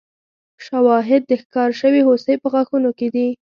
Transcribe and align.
شواهد 0.65 1.21
د 1.27 1.31
ښکار 1.41 1.69
شوې 1.81 2.01
هوسۍ 2.07 2.35
په 2.41 2.47
غاښونو 2.53 2.91
کې 2.97 3.07
دي. 3.15 3.27